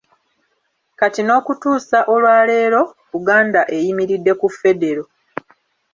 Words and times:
Kati 0.99 1.21
n’okutuusa 1.23 1.99
olwaleero, 2.13 2.81
Buganda 3.11 3.61
eyimiridde 3.75 4.33
ku 4.41 4.47
Federo. 4.59 5.03